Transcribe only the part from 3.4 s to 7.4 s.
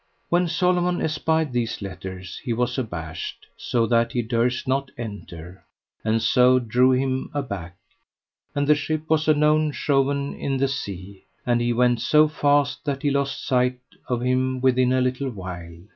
so that he durst not enter, and so drew him